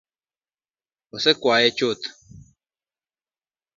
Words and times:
Osekwanye 1.15 1.69
chuth 1.77 2.03